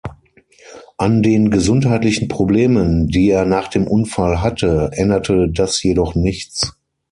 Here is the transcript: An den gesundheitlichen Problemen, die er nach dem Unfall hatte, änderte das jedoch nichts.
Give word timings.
An 0.97 1.21
den 1.21 1.51
gesundheitlichen 1.51 2.27
Problemen, 2.27 3.05
die 3.07 3.29
er 3.29 3.45
nach 3.45 3.67
dem 3.67 3.85
Unfall 3.85 4.41
hatte, 4.41 4.89
änderte 4.93 5.47
das 5.51 5.83
jedoch 5.83 6.15
nichts. 6.15 6.73